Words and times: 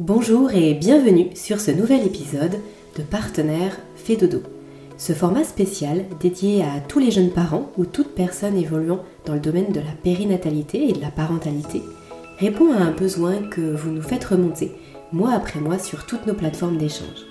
Bonjour 0.00 0.50
et 0.50 0.74
bienvenue 0.74 1.28
sur 1.36 1.60
ce 1.60 1.70
nouvel 1.70 2.04
épisode 2.04 2.56
de 2.98 3.02
Partenaire 3.04 3.78
Fait. 3.94 4.18
Ce 4.98 5.12
format 5.12 5.44
spécial 5.44 6.06
dédié 6.18 6.64
à 6.64 6.80
tous 6.80 6.98
les 6.98 7.12
jeunes 7.12 7.30
parents 7.30 7.70
ou 7.78 7.84
toute 7.84 8.12
personne 8.12 8.56
évoluant 8.56 9.04
dans 9.24 9.34
le 9.34 9.40
domaine 9.40 9.70
de 9.70 9.78
la 9.78 9.92
périnatalité 10.02 10.88
et 10.88 10.92
de 10.94 11.00
la 11.00 11.12
parentalité 11.12 11.80
répond 12.40 12.72
à 12.72 12.78
un 12.78 12.90
besoin 12.90 13.34
que 13.48 13.60
vous 13.60 13.92
nous 13.92 14.02
faites 14.02 14.24
remonter 14.24 14.72
mois 15.12 15.30
après 15.30 15.60
mois 15.60 15.78
sur 15.78 16.06
toutes 16.06 16.26
nos 16.26 16.34
plateformes 16.34 16.76
d'échange. 16.76 17.26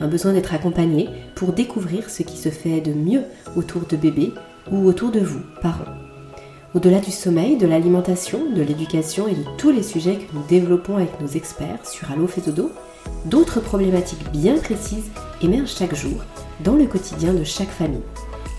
Un 0.00 0.08
besoin 0.08 0.32
d'être 0.32 0.54
accompagné 0.54 1.10
pour 1.34 1.52
découvrir 1.52 2.08
ce 2.08 2.22
qui 2.22 2.38
se 2.38 2.48
fait 2.48 2.80
de 2.80 2.94
mieux 2.94 3.24
autour 3.56 3.82
de 3.82 3.96
bébés 3.96 4.32
ou 4.72 4.86
autour 4.86 5.10
de 5.10 5.20
vous, 5.20 5.42
parents. 5.60 6.05
Au-delà 6.76 7.00
du 7.00 7.10
sommeil, 7.10 7.56
de 7.56 7.66
l'alimentation, 7.66 8.50
de 8.54 8.60
l'éducation 8.60 9.26
et 9.26 9.34
de 9.34 9.44
tous 9.56 9.70
les 9.70 9.82
sujets 9.82 10.16
que 10.16 10.36
nous 10.36 10.42
développons 10.46 10.98
avec 10.98 11.18
nos 11.22 11.26
experts 11.26 11.88
sur 11.88 12.10
Allo 12.10 12.26
fait 12.26 12.42
d'autres 13.24 13.60
problématiques 13.60 14.30
bien 14.30 14.58
précises 14.58 15.10
émergent 15.40 15.74
chaque 15.74 15.94
jour 15.94 16.22
dans 16.62 16.74
le 16.74 16.84
quotidien 16.84 17.32
de 17.32 17.44
chaque 17.44 17.70
famille. 17.70 18.02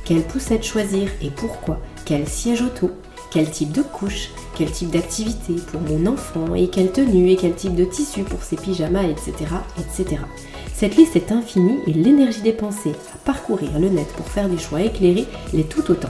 Quelle 0.03 0.23
poussette 0.23 0.63
choisir 0.63 1.11
et 1.21 1.29
pourquoi? 1.29 1.79
Quel 2.05 2.27
siège 2.27 2.63
auto? 2.63 2.89
Quel 3.29 3.51
type 3.51 3.71
de 3.71 3.83
couche? 3.83 4.31
Quel 4.55 4.71
type 4.71 4.89
d'activité 4.89 5.53
pour 5.71 5.81
mon 5.81 6.07
enfant? 6.07 6.55
Et 6.55 6.69
quelle 6.69 6.91
tenue? 6.91 7.29
Et 7.29 7.35
quel 7.35 7.53
type 7.53 7.75
de 7.75 7.85
tissu 7.85 8.23
pour 8.23 8.41
ses 8.41 8.55
pyjamas? 8.55 9.03
Etc. 9.03 9.31
etc. 9.77 10.23
Cette 10.73 10.95
liste 10.95 11.15
est 11.15 11.31
infinie 11.31 11.81
et 11.85 11.93
l'énergie 11.93 12.41
dépensée 12.41 12.95
à 13.13 13.17
parcourir 13.25 13.77
le 13.77 13.89
net 13.89 14.07
pour 14.17 14.27
faire 14.27 14.49
des 14.49 14.57
choix 14.57 14.81
éclairés 14.81 15.27
l'est 15.53 15.69
tout 15.69 15.91
autant. 15.91 16.09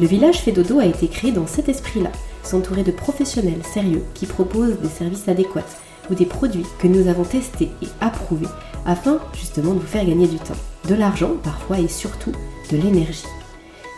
Le 0.00 0.06
village 0.06 0.40
fait 0.40 0.54
a 0.58 0.86
été 0.86 1.06
créé 1.06 1.30
dans 1.30 1.46
cet 1.46 1.68
esprit-là, 1.68 2.10
s'entourer 2.42 2.82
de 2.82 2.90
professionnels 2.90 3.62
sérieux 3.62 4.02
qui 4.14 4.26
proposent 4.26 4.80
des 4.80 4.88
services 4.88 5.28
adéquats 5.28 5.64
ou 6.10 6.14
des 6.14 6.26
produits 6.26 6.66
que 6.80 6.88
nous 6.88 7.06
avons 7.06 7.22
testés 7.22 7.70
et 7.80 7.86
approuvés 8.00 8.48
afin 8.86 9.18
justement 9.34 9.72
de 9.72 9.78
vous 9.78 9.86
faire 9.86 10.04
gagner 10.04 10.26
du 10.26 10.36
temps, 10.36 10.54
de 10.88 10.94
l'argent 10.96 11.30
parfois 11.42 11.78
et 11.78 11.86
surtout 11.86 12.32
de 12.72 12.76
l'énergie. 12.76 13.24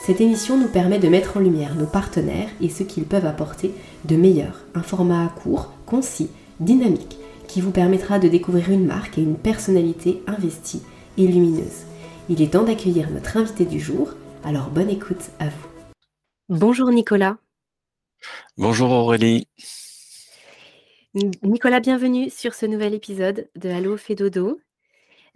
Cette 0.04 0.20
émission 0.20 0.58
nous 0.58 0.68
permet 0.68 0.98
de 0.98 1.08
mettre 1.08 1.38
en 1.38 1.40
lumière 1.40 1.74
nos 1.74 1.86
partenaires 1.86 2.50
et 2.60 2.68
ce 2.68 2.82
qu'ils 2.82 3.04
peuvent 3.04 3.26
apporter 3.26 3.72
de 4.04 4.16
meilleur, 4.16 4.60
un 4.74 4.82
format 4.82 5.32
court, 5.42 5.72
concis, 5.86 6.28
dynamique, 6.60 7.16
qui 7.48 7.62
vous 7.62 7.70
permettra 7.70 8.18
de 8.18 8.28
découvrir 8.28 8.70
une 8.70 8.86
marque 8.86 9.18
et 9.18 9.22
une 9.22 9.36
personnalité 9.36 10.22
investie 10.26 10.82
et 11.16 11.26
lumineuse. 11.26 11.86
Il 12.28 12.42
est 12.42 12.52
temps 12.52 12.64
d'accueillir 12.64 13.08
notre 13.10 13.38
invité 13.38 13.64
du 13.64 13.80
jour, 13.80 14.10
alors 14.44 14.68
bonne 14.68 14.90
écoute 14.90 15.30
à 15.40 15.46
vous. 15.46 15.75
Bonjour 16.48 16.92
Nicolas. 16.92 17.38
Bonjour 18.56 18.92
Aurélie. 18.92 19.48
Nicolas, 21.42 21.80
bienvenue 21.80 22.30
sur 22.30 22.54
ce 22.54 22.66
nouvel 22.66 22.94
épisode 22.94 23.48
de 23.56 23.68
Allo 23.68 23.96
fait 23.96 24.14
dodo. 24.14 24.60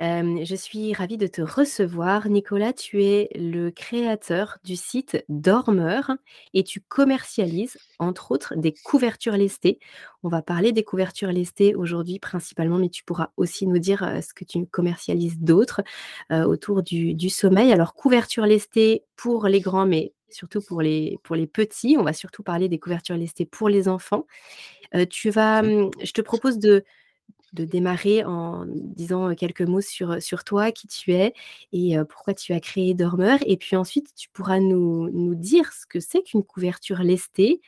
Euh, 0.03 0.45
je 0.45 0.55
suis 0.55 0.95
ravie 0.95 1.19
de 1.19 1.27
te 1.27 1.43
recevoir. 1.43 2.29
Nicolas, 2.29 2.73
tu 2.73 3.05
es 3.05 3.29
le 3.35 3.71
créateur 3.71 4.57
du 4.65 4.75
site 4.75 5.23
Dormeur 5.29 6.13
et 6.55 6.65
tu 6.65 6.81
commercialises, 6.81 7.77
entre 7.99 8.31
autres, 8.31 8.55
des 8.57 8.73
couvertures 8.73 9.37
lestées. 9.37 9.79
On 10.23 10.31
va 10.31 10.41
parler 10.41 10.73
des 10.73 10.85
couvertures 10.85 11.33
lestées 11.33 11.75
aujourd'hui 11.75 12.19
principalement, 12.19 12.79
mais 12.79 12.89
tu 12.89 13.05
pourras 13.05 13.31
aussi 13.37 13.67
nous 13.67 13.79
dire 13.79 14.03
euh, 14.03 14.23
ce 14.23 14.33
que 14.33 14.45
tu 14.45 14.65
commercialises 14.67 15.39
d'autres 15.39 15.83
euh, 16.33 16.45
autour 16.45 16.83
du, 16.83 17.13
du, 17.13 17.29
sommeil. 17.29 17.71
Alors, 17.71 17.95
couverture 17.95 18.47
lestée 18.47 19.05
pour 19.17 19.49
les 19.49 19.61
grands, 19.61 19.87
mais 19.87 20.15
surtout 20.31 20.63
pour 20.63 20.81
les, 20.81 21.19
pour 21.25 21.37
les 21.37 21.47
petits. 21.47 21.97
On 21.99 22.05
va 22.05 22.15
surtout 22.15 22.43
parler 22.43 22.71
des 22.71 22.79
couvertures 22.79 23.17
lestées 23.17 23.45
pour 23.45 23.69
les 23.69 23.87
enfants. 23.87 24.27
tu 25.11 25.29
vas, 25.31 25.63
mmh, 25.63 25.91
je 26.03 26.13
te 26.13 26.23
propose 26.23 26.59
de, 26.59 26.85
de 27.53 27.65
démarrer 27.65 28.25
en 28.25 28.65
disant 28.67 29.35
quelques 29.35 29.63
mots 29.63 29.81
sur, 29.81 30.45
toi, 30.45 30.73
qui 30.73 30.87
tu 30.87 31.13
es 31.13 31.35
et 31.73 31.97
pourquoi 32.09 32.35
tu 32.35 32.53
as 32.53 32.61
créé 32.61 32.95
Dormeur. 32.95 33.39
Et 33.47 33.57
puis 33.57 33.77
ensuite, 33.77 34.15
tu 34.15 34.29
pourras 34.31 34.61
nous, 34.61 35.11
nous 35.11 35.35
dire 35.35 35.73
ce 35.73 35.87
que 35.87 36.01
c'est 36.01 36.23
qu'une 36.23 36.45
couverture 36.45 37.01
lestée, 37.01 37.61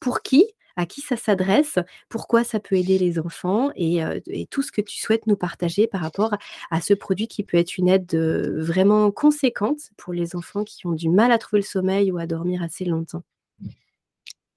pour 0.00 0.22
qui 0.22 0.46
à 0.78 0.86
qui 0.86 1.00
ça 1.00 1.16
s'adresse, 1.16 1.80
pourquoi 2.08 2.44
ça 2.44 2.60
peut 2.60 2.76
aider 2.76 2.98
les 2.98 3.18
enfants 3.18 3.70
et, 3.74 4.00
tout 4.48 4.62
ce 4.62 4.70
que 4.70 4.80
tu 4.80 4.96
souhaites 4.96 5.26
nous 5.26 5.36
partager 5.36 5.88
par 5.88 6.00
rapport 6.00 6.36
à 6.70 6.80
ce 6.80 6.94
produit 6.94 7.26
qui 7.26 7.42
peut 7.42 7.56
être 7.56 7.78
une 7.78 7.88
aide 7.88 8.14
vraiment 8.14 9.10
conséquente 9.10 9.90
pour 9.96 10.12
les 10.12 10.36
enfants 10.36 10.62
qui 10.62 10.86
ont 10.86 10.92
du 10.92 11.08
mal 11.10 11.32
à 11.32 11.38
trouver 11.38 11.62
le 11.62 11.66
sommeil 11.66 12.12
ou 12.12 12.18
à 12.18 12.26
dormir 12.26 12.62
assez 12.62 12.84
longtemps. 12.84 13.24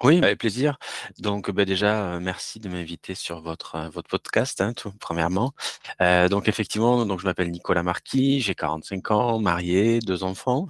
Oui, 0.03 0.17
avec 0.17 0.39
plaisir. 0.39 0.77
Donc, 1.19 1.51
bah, 1.51 1.63
déjà, 1.63 2.19
merci 2.19 2.59
de 2.59 2.69
m'inviter 2.69 3.13
sur 3.13 3.41
votre, 3.41 3.91
podcast, 4.09 4.59
hein, 4.59 4.73
tout, 4.73 4.91
premièrement. 4.99 5.53
donc, 5.99 6.47
effectivement, 6.47 7.05
je 7.19 7.25
m'appelle 7.25 7.51
Nicolas 7.51 7.83
Marquis, 7.83 8.41
j'ai 8.41 8.55
45 8.55 9.11
ans, 9.11 9.39
marié, 9.39 9.99
deux 9.99 10.23
enfants. 10.23 10.67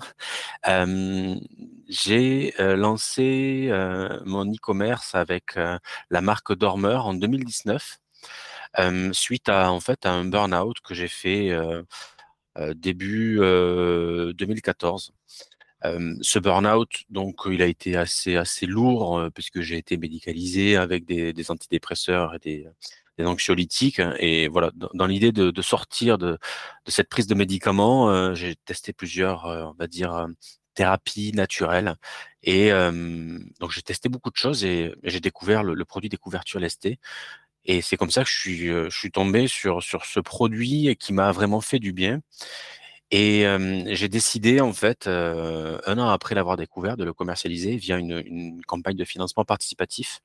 j'ai 1.88 2.54
lancé 2.60 3.70
mon 4.26 4.46
e-commerce 4.52 5.16
avec 5.16 5.56
la 6.10 6.22
marque 6.22 6.54
Dormeur 6.54 7.06
en 7.06 7.14
2019, 7.14 8.00
suite 9.14 9.48
à, 9.50 9.72
en 9.72 9.80
fait, 9.80 10.06
à 10.06 10.12
un 10.12 10.26
burn-out 10.26 10.78
que 10.84 10.94
j'ai 10.94 11.08
fait 11.08 11.52
début 12.76 13.38
2014 13.38 15.14
ce 15.84 16.40
burn-out, 16.40 16.90
donc, 17.10 17.42
il 17.48 17.62
a 17.62 17.66
été 17.66 17.96
assez 17.96 18.36
assez 18.36 18.66
lourd 18.66 19.30
puisque 19.34 19.62
j'ai 19.62 19.78
été 19.78 19.98
médicalisé 19.98 20.76
avec 20.76 21.06
des, 21.06 21.34
des 21.34 21.52
antidépresseurs 21.52 22.36
et 22.36 22.40
des, 22.40 22.68
des, 23.18 23.26
anxiolytiques. 23.26 24.02
Et 24.20 24.48
voilà, 24.48 24.72
dans, 24.94 25.08
l'idée 25.08 25.32
de, 25.32 25.52
de, 25.52 25.62
sortir 25.62 26.18
de, 26.18 26.38
de, 26.86 26.92
cette 26.92 27.10
prise 27.10 27.28
de 27.28 27.36
médicaments, 27.36 28.34
j'ai 28.36 28.56
testé 28.66 28.94
plusieurs, 28.94 29.46
on 29.46 29.74
va 29.74 29.88
dire, 29.88 30.28
thérapies 30.76 31.32
naturelles. 31.34 31.96
Et 32.44 32.72
donc 33.60 33.72
j'ai 33.72 33.82
testé 33.82 34.10
beaucoup 34.10 34.32
de 34.32 34.38
choses 34.38 34.64
et, 34.64 34.94
j'ai 35.04 35.20
découvert 35.20 35.64
le, 35.64 35.74
le, 35.74 35.86
produit 35.86 36.10
des 36.10 36.18
couvertures 36.18 36.60
lestées. 36.60 37.00
Et 37.66 37.82
c'est 37.82 37.98
comme 37.98 38.10
ça 38.10 38.24
que 38.24 38.30
je 38.30 38.40
suis, 38.40 38.68
je 38.68 38.90
suis 38.90 39.12
tombé 39.12 39.48
sur, 39.48 39.84
sur 39.84 40.06
ce 40.06 40.20
produit 40.20 40.96
qui 41.00 41.14
m'a 41.14 41.32
vraiment 41.32 41.62
fait 41.62 41.80
du 41.80 41.94
bien. 41.94 42.22
Et 43.12 43.46
j'ai 43.88 44.08
décidé, 44.08 44.62
en 44.62 44.72
fait, 44.72 45.08
un 45.08 45.98
an 45.98 46.10
après 46.10 46.34
l'avoir 46.34 46.56
découvert, 46.56 46.96
de 46.96 47.04
le 47.04 47.14
commercialiser 47.14 47.76
via 47.76 47.98
une, 47.98 48.24
une 48.26 48.64
campagne 48.64 48.96
de 48.96 49.04
financement 49.04 49.44
participatif. 49.44 50.22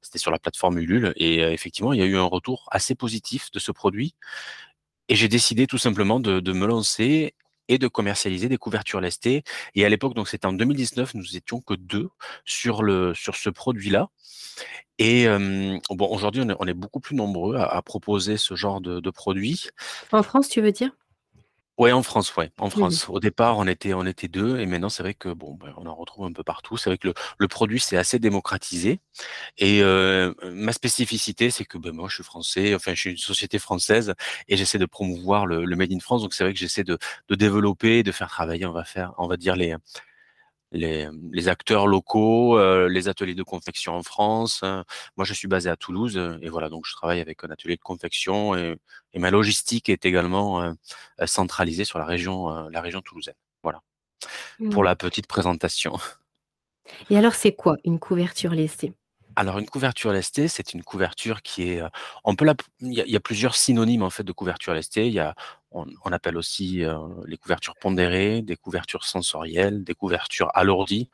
C'était 0.00 0.18
sur 0.18 0.30
la 0.30 0.38
plateforme 0.38 0.78
Ulule. 0.78 1.12
Et 1.16 1.40
effectivement, 1.40 1.92
il 1.92 2.00
y 2.00 2.02
a 2.02 2.06
eu 2.06 2.16
un 2.16 2.24
retour 2.24 2.66
assez 2.70 2.94
positif 2.94 3.50
de 3.50 3.58
ce 3.58 3.72
produit. 3.72 4.14
Et 5.10 5.16
j'ai 5.16 5.28
décidé 5.28 5.66
tout 5.66 5.76
simplement 5.76 6.20
de, 6.20 6.40
de, 6.40 6.52
me 6.52 6.66
lancer 6.66 7.34
et 7.68 7.78
de 7.78 7.88
commercialiser 7.88 8.48
des 8.48 8.58
couvertures 8.58 9.00
lestées. 9.00 9.42
Et 9.74 9.84
à 9.84 9.88
l'époque, 9.88 10.14
donc 10.14 10.28
c'était 10.28 10.46
en 10.46 10.52
2019, 10.52 11.14
nous 11.14 11.36
étions 11.36 11.60
que 11.60 11.74
deux 11.74 12.08
sur, 12.44 12.82
le, 12.82 13.12
sur 13.12 13.36
ce 13.36 13.50
produit-là. 13.50 14.08
Et 14.98 15.26
bon, 15.26 16.06
aujourd'hui, 16.06 16.42
on 16.44 16.50
est, 16.50 16.56
on 16.58 16.66
est, 16.66 16.74
beaucoup 16.74 17.00
plus 17.00 17.16
nombreux 17.16 17.56
à, 17.56 17.64
à 17.64 17.82
proposer 17.82 18.36
ce 18.36 18.54
genre 18.54 18.80
de, 18.80 19.00
de 19.00 19.10
produits. 19.10 19.68
En 20.12 20.22
France, 20.22 20.48
tu 20.48 20.60
veux 20.60 20.72
dire? 20.72 20.90
Ouais, 21.80 21.92
en 21.92 22.02
France, 22.02 22.36
ouais, 22.36 22.50
en 22.58 22.68
France. 22.68 23.08
Au 23.08 23.20
départ, 23.20 23.56
on 23.56 23.66
était, 23.66 23.94
on 23.94 24.04
était 24.04 24.28
deux, 24.28 24.60
et 24.60 24.66
maintenant, 24.66 24.90
c'est 24.90 25.02
vrai 25.02 25.14
que 25.14 25.30
bon, 25.30 25.54
ben, 25.54 25.72
on 25.78 25.86
en 25.86 25.94
retrouve 25.94 26.26
un 26.26 26.32
peu 26.32 26.42
partout. 26.42 26.76
C'est 26.76 26.90
vrai 26.90 26.98
que 26.98 27.08
le, 27.08 27.14
le 27.38 27.48
produit 27.48 27.80
c'est 27.80 27.96
assez 27.96 28.18
démocratisé. 28.18 29.00
Et 29.58 29.82
euh, 29.82 30.34
ma 30.52 30.72
spécificité, 30.74 31.50
c'est 31.50 31.64
que 31.64 31.78
ben, 31.78 31.92
moi, 31.92 32.08
je 32.10 32.16
suis 32.16 32.24
français, 32.24 32.74
enfin, 32.74 32.92
je 32.94 33.00
suis 33.00 33.10
une 33.12 33.16
société 33.16 33.58
française, 33.58 34.14
et 34.48 34.58
j'essaie 34.58 34.78
de 34.78 34.86
promouvoir 34.86 35.46
le, 35.46 35.64
le 35.64 35.76
Made 35.76 35.92
in 35.92 36.00
France. 36.00 36.22
Donc, 36.22 36.34
c'est 36.34 36.44
vrai 36.44 36.52
que 36.52 36.58
j'essaie 36.58 36.84
de, 36.84 36.98
de 37.30 37.34
développer, 37.34 38.02
de 38.02 38.12
faire 38.12 38.28
travailler, 38.28 38.66
on 38.66 38.72
va 38.72 38.84
faire, 38.84 39.14
on 39.18 39.26
va 39.26 39.38
dire 39.38 39.56
les 39.56 39.74
les, 40.72 41.08
les, 41.32 41.48
acteurs 41.48 41.86
locaux, 41.86 42.58
euh, 42.58 42.88
les 42.88 43.08
ateliers 43.08 43.34
de 43.34 43.42
confection 43.42 43.94
en 43.94 44.02
France. 44.02 44.62
Moi, 45.16 45.24
je 45.24 45.34
suis 45.34 45.48
basé 45.48 45.68
à 45.68 45.76
Toulouse 45.76 46.20
et 46.42 46.48
voilà, 46.48 46.68
donc 46.68 46.86
je 46.86 46.94
travaille 46.94 47.20
avec 47.20 47.44
un 47.44 47.50
atelier 47.50 47.76
de 47.76 47.82
confection 47.82 48.54
et, 48.56 48.76
et 49.12 49.18
ma 49.18 49.30
logistique 49.30 49.88
est 49.88 50.04
également 50.04 50.62
euh, 50.62 50.72
centralisée 51.26 51.84
sur 51.84 51.98
la 51.98 52.04
région, 52.04 52.68
la 52.68 52.80
région 52.80 53.00
toulousaine. 53.00 53.34
Voilà, 53.62 53.82
pour 54.70 54.82
mmh. 54.82 54.86
la 54.86 54.96
petite 54.96 55.26
présentation. 55.26 55.98
Et 57.10 57.16
alors, 57.16 57.34
c'est 57.34 57.52
quoi 57.52 57.76
une 57.84 57.98
couverture 57.98 58.52
lestée? 58.52 58.94
Alors 59.36 59.58
une 59.58 59.66
couverture 59.66 60.12
lestée, 60.12 60.48
c'est 60.48 60.74
une 60.74 60.82
couverture 60.82 61.40
qui 61.40 61.70
est, 61.70 61.82
on 62.24 62.34
peut 62.34 62.44
la, 62.44 62.54
il 62.80 62.92
y, 62.92 63.00
a, 63.00 63.04
il 63.06 63.12
y, 63.12 63.16
a, 63.16 63.20
plusieurs 63.20 63.54
synonymes 63.54 64.02
en 64.02 64.10
fait 64.10 64.24
de 64.24 64.32
couverture 64.32 64.74
lestée. 64.74 65.06
Il 65.06 65.12
y 65.12 65.20
a, 65.20 65.36
on, 65.72 66.12
appelle 66.12 66.36
aussi 66.36 66.84
euh, 66.84 66.98
les 67.26 67.36
couvertures 67.36 67.76
pondérées, 67.76 68.42
des 68.42 68.56
couvertures 68.56 69.04
sensorielles, 69.04 69.84
des 69.84 69.94
couvertures 69.94 70.50
alourdies. 70.54 71.08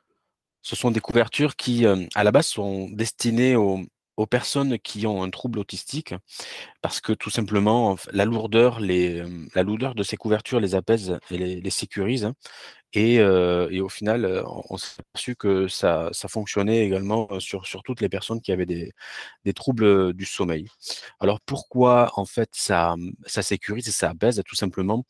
Ce 0.62 0.76
sont 0.76 0.90
des 0.90 1.00
couvertures 1.00 1.56
qui, 1.56 1.86
euh, 1.86 2.06
à 2.14 2.24
la 2.24 2.32
base, 2.32 2.46
sont 2.46 2.88
destinées 2.90 3.56
aux, 3.56 3.86
personnes 4.30 4.78
qui 4.78 5.06
ont 5.06 5.22
un 5.22 5.28
trouble 5.28 5.58
autistique, 5.58 6.14
parce 6.80 7.02
que 7.02 7.12
tout 7.12 7.28
simplement, 7.28 7.96
la 8.12 8.24
lourdeur, 8.24 8.80
les, 8.80 9.22
la 9.54 9.62
lourdeur 9.62 9.94
de 9.94 10.02
ces 10.02 10.16
couvertures 10.16 10.58
les 10.58 10.74
apaise 10.74 11.18
et 11.30 11.36
les 11.36 11.70
sécurise. 11.70 12.32
Et, 12.92 13.20
euh, 13.20 13.68
et 13.70 13.80
au 13.80 13.88
final, 13.88 14.24
euh, 14.24 14.42
on, 14.70 14.76
s'est 14.78 15.00
aperçu 15.00 15.36
que 15.36 15.68
ça, 15.68 16.10
fonctionnait 16.28 16.86
également 16.86 17.40
sur, 17.40 17.66
sur 17.66 17.82
toutes 17.82 18.00
les 18.00 18.08
personnes 18.08 18.40
qui 18.40 18.52
avaient 18.52 18.66
des, 18.66 18.92
troubles 19.54 20.12
du 20.14 20.24
sommeil. 20.24 20.68
Alors 21.20 21.40
pourquoi 21.40 22.12
en 22.16 22.24
fait 22.24 22.50
ça, 22.52 22.94
ça 23.26 23.42
sécurise 23.42 23.88
et 23.88 23.92
ça 23.92 24.10
apaise? 24.10 24.42
Tout 24.46 24.56
simplement, 24.56 25.04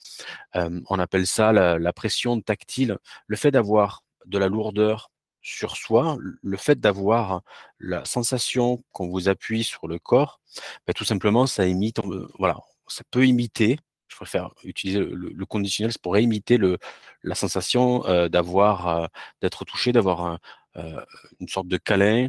on 0.55 0.99
appelle 0.99 1.27
ça 1.27 1.53
la, 1.53 1.93
pression 1.93 2.41
tactile. 2.41 2.99
Le 3.27 3.37
fait 3.37 3.51
d'avoir 3.51 4.03
de 4.27 4.39
la 4.39 4.49
lourdeur 4.49 5.11
sur 5.43 5.77
soi, 5.77 6.17
le 6.21 6.57
fait 6.57 6.81
d'avoir 6.81 7.43
la 7.79 8.05
sensation 8.05 8.83
qu'on 8.93 9.09
vous 9.09 9.29
appuie 9.29 9.65
sur 9.65 9.87
le 9.87 9.99
corps, 9.99 10.41
bah, 10.87 10.93
tout 10.93 11.05
simplement, 11.05 11.47
ça 11.47 11.67
imite, 11.67 12.01
voilà, 12.39 12.59
ça 12.89 13.05
peut 13.11 13.27
imiter, 13.27 13.79
je 14.17 14.21
préfère 14.21 14.51
utiliser 14.65 15.01
le, 15.01 15.47
conditionnel, 15.47 15.93
ça 15.93 15.99
pourrait 16.03 16.23
imiter 16.23 16.57
le, 16.57 16.79
la 17.23 17.35
sensation 17.35 18.01
d'avoir, 18.29 19.11
d'être 19.43 19.67
touché, 19.67 19.93
d'avoir 19.93 20.39
une 20.75 21.49
sorte 21.49 21.69
de 21.69 21.77
câlin. 21.77 22.29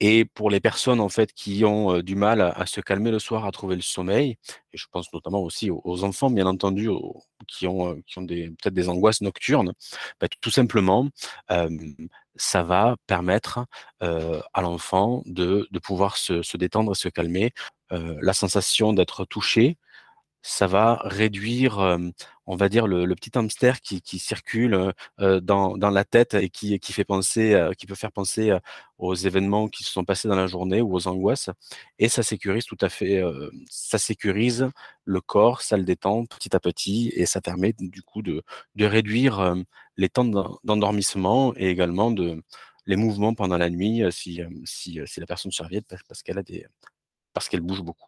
Et 0.00 0.24
pour 0.24 0.48
les 0.48 0.60
personnes 0.60 1.00
en 1.00 1.08
fait 1.10 1.32
qui 1.34 1.64
ont 1.64 2.00
du 2.00 2.14
mal 2.14 2.40
à, 2.40 2.64
se 2.64 2.80
calmer 2.80 3.10
le 3.10 3.18
soir, 3.18 3.44
à 3.44 3.52
trouver 3.52 3.76
le 3.76 3.82
sommeil, 3.82 4.38
et 4.72 4.78
je 4.78 4.86
pense 4.90 5.12
notamment 5.12 5.40
aussi 5.40 5.70
aux, 5.70 6.04
enfants, 6.04 6.30
bien 6.30 6.46
entendu, 6.46 6.88
qui 7.46 7.66
ont, 7.66 8.00
qui 8.06 8.18
ont 8.18 8.26
peut-être 8.26 8.74
des 8.74 8.88
angoisses 8.88 9.20
nocturnes, 9.20 9.74
bah, 10.18 10.28
tout 10.40 10.50
simplement, 10.50 11.08
ça 12.36 12.62
va 12.62 12.96
permettre 13.06 13.66
à 14.00 14.62
l'enfant 14.62 15.22
de, 15.26 15.68
de, 15.70 15.78
pouvoir 15.78 16.16
se, 16.16 16.56
détendre 16.56 16.92
et 16.92 16.94
se 16.94 17.10
calmer. 17.10 17.52
la 17.90 18.32
sensation 18.32 18.92
d'être 18.94 19.24
touché, 19.24 19.76
ça 20.42 20.66
va 20.66 21.00
réduire, 21.04 21.98
on 22.46 22.56
va 22.56 22.68
dire, 22.68 22.86
le, 22.86 23.14
petit 23.14 23.36
hamster 23.36 23.80
qui, 23.80 24.18
circule 24.18 24.92
dans, 25.18 25.76
la 25.76 26.04
tête 26.04 26.34
et 26.34 26.48
qui, 26.48 26.78
fait 26.92 27.04
penser, 27.04 27.70
qui 27.78 27.86
peut 27.86 27.94
faire 27.94 28.12
penser 28.12 28.56
aux 28.98 29.14
événements 29.14 29.68
qui 29.68 29.84
se 29.84 29.92
sont 29.92 30.04
passés 30.04 30.28
dans 30.28 30.36
la 30.36 30.46
journée 30.46 30.80
ou 30.80 30.94
aux 30.94 31.08
angoisses. 31.08 31.50
Et 31.98 32.08
ça 32.08 32.22
sécurise 32.22 32.64
tout 32.64 32.78
à 32.80 32.88
fait, 32.88 33.22
ça 33.68 33.98
sécurise 33.98 34.70
le 35.04 35.20
corps, 35.20 35.62
ça 35.62 35.76
le 35.76 35.84
détend 35.84 36.26
petit 36.26 36.54
à 36.54 36.60
petit 36.60 37.12
et 37.14 37.26
ça 37.26 37.40
permet 37.40 37.74
du 37.78 38.02
coup 38.02 38.22
de, 38.22 38.42
réduire 38.78 39.54
les 39.96 40.08
temps 40.08 40.24
d'endormissement 40.64 41.52
et 41.56 41.68
également 41.68 42.10
de 42.10 42.42
les 42.86 42.96
mouvements 42.96 43.34
pendant 43.34 43.58
la 43.58 43.70
nuit 43.70 44.02
si, 44.10 44.40
la 45.18 45.26
personne 45.26 45.52
survient 45.52 45.82
parce 46.08 46.22
qu'elle 46.22 46.42
parce 47.34 47.48
qu'elle 47.48 47.60
bouge 47.60 47.82
beaucoup. 47.82 48.07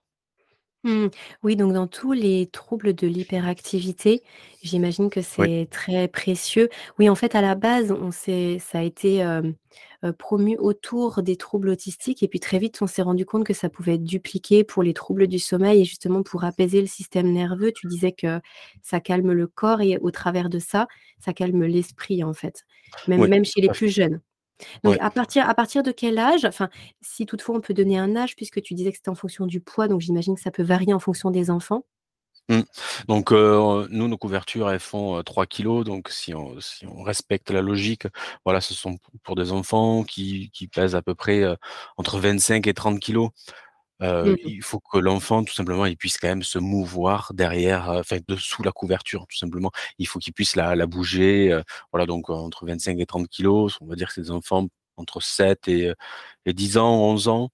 Mmh. 0.84 1.08
Oui, 1.42 1.56
donc 1.56 1.74
dans 1.74 1.86
tous 1.86 2.12
les 2.12 2.46
troubles 2.46 2.94
de 2.94 3.06
l'hyperactivité, 3.06 4.22
j'imagine 4.62 5.10
que 5.10 5.20
Oui. 5.38 5.50
c'est 5.64 5.68
très 5.70 6.08
précieux. 6.08 6.70
Oui, 6.98 7.10
en 7.10 7.14
fait, 7.14 7.34
à 7.34 7.42
la 7.42 7.54
base, 7.54 7.92
on 7.92 8.10
s'est 8.10 8.58
ça 8.60 8.78
a 8.78 8.82
été, 8.82 9.22
promu 10.18 10.56
autour 10.58 11.22
des 11.22 11.36
troubles 11.36 11.68
autistiques 11.70 12.22
et 12.22 12.28
puis 12.28 12.40
très 12.40 12.58
vite, 12.58 12.80
on 12.80 12.86
s'est 12.86 13.02
rendu 13.02 13.26
compte 13.26 13.44
que 13.44 13.52
ça 13.54 13.68
pouvait 13.68 13.94
être 13.96 14.04
dupliqué 14.04 14.64
pour 14.64 14.82
les 14.82 14.94
troubles 14.94 15.26
du 15.28 15.38
sommeil 15.38 15.82
et 15.82 15.84
justement 15.84 16.22
pour 16.22 16.44
apaiser 16.44 16.80
le 16.80 16.86
système 16.86 17.30
nerveux. 17.32 17.72
Tu 17.72 17.86
disais 17.86 18.12
que 18.12 18.40
ça 18.82 19.00
calme 19.00 19.32
le 19.32 19.46
corps 19.46 19.82
et 19.82 19.98
au 19.98 20.10
travers 20.10 20.48
de 20.48 20.58
ça, 20.58 20.88
ça 21.18 21.34
calme 21.34 21.64
l'esprit, 21.64 22.24
en 22.24 22.32
fait, 22.32 22.64
même 23.06 23.20
Oui, 23.20 23.28
même 23.28 23.44
chez 23.44 23.60
les 23.60 23.68
tout 23.68 23.72
à 23.72 23.74
plus 23.74 23.88
jeunes. 23.90 24.20
Donc 24.84 24.96
Ouais. 24.96 25.00
à 25.00 25.10
partir 25.10 25.48
à 25.48 25.54
partir 25.54 25.82
de 25.82 25.92
quel 25.92 26.18
âge, 26.18 26.44
enfin, 26.44 26.68
si 27.00 27.26
toutefois 27.26 27.56
on 27.56 27.60
peut 27.60 27.74
donner 27.74 27.98
un 27.98 28.16
âge 28.16 28.36
puisque 28.36 28.62
tu 28.62 28.74
disais 28.74 28.90
que 28.90 28.96
c'était 28.98 29.10
en 29.10 29.14
fonction 29.14 29.46
du 29.46 29.60
poids, 29.60 29.88
donc 29.88 30.00
j'imagine 30.00 30.34
que 30.36 30.40
ça 30.42 30.50
peut 30.50 30.62
varier 30.62 30.92
en 30.94 30.98
fonction 31.00 31.30
des 31.30 31.50
enfants? 31.50 31.84
Mmh. 32.48 32.62
Donc, 33.08 33.32
heu, 33.32 33.86
nous, 33.90 34.08
nos 34.08 34.18
couvertures, 34.18 34.70
elles 34.70 34.80
font, 34.80 35.16
heu, 35.18 35.22
3 35.22 35.46
kilogrammes, 35.46 35.84
donc 35.84 36.08
si 36.08 36.34
on 36.34 36.58
si 36.60 36.84
on 36.86 37.02
respecte 37.02 37.50
la 37.50 37.62
logique, 37.62 38.06
voilà, 38.44 38.60
ce 38.60 38.74
sont 38.74 38.98
pour 39.22 39.36
des 39.36 39.52
enfants 39.52 40.02
qui 40.02 40.50
qui 40.50 40.66
pèsent 40.66 40.96
à 40.96 41.02
peu 41.02 41.14
près, 41.14 41.44
entre 41.96 42.18
25 42.18 42.66
et 42.66 42.74
30 42.74 42.98
kilogrammes. 44.00 44.32
Mmh 44.32 44.36
il 44.44 44.62
faut 44.62 44.80
que 44.80 44.98
l'enfant, 44.98 45.44
tout 45.44 45.54
simplement, 45.54 45.86
il 45.86 45.96
puisse 45.96 46.18
quand 46.18 46.28
même 46.28 46.42
se 46.42 46.58
mouvoir 46.58 47.32
derrière, 47.34 47.90
enfin, 47.90 48.18
dessous 48.28 48.62
la 48.62 48.72
couverture, 48.72 49.26
tout 49.28 49.36
simplement. 49.38 49.70
Il 49.98 50.06
faut 50.08 50.18
qu'il 50.18 50.32
puisse 50.34 50.56
la 50.56 50.74
la 50.76 50.86
bouger, 50.86 51.52
heu, 51.52 51.62
voilà, 51.92 52.06
donc, 52.06 52.30
entre 52.30 52.66
25 52.66 52.98
et 53.00 53.06
30 53.06 53.28
kilogrammes, 53.28 53.70
on 53.82 53.86
va 53.86 53.96
dire 53.96 54.08
que 54.08 54.14
c'est 54.14 54.22
des 54.22 54.30
enfants 54.30 54.68
entre 54.96 55.20
7 55.22 55.68
et 55.68 55.92
et 56.46 56.52
10 56.54 56.78
ans, 56.78 56.94
11 57.10 57.28
ans. 57.28 57.50